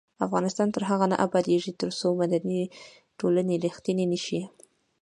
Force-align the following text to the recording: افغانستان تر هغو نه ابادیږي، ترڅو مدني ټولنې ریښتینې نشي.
افغانستان 0.27 0.67
تر 0.75 0.83
هغو 0.89 1.05
نه 1.11 1.17
ابادیږي، 1.25 1.71
ترڅو 1.81 2.07
مدني 2.19 2.61
ټولنې 3.19 3.55
ریښتینې 3.65 4.05
نشي. 4.11 4.41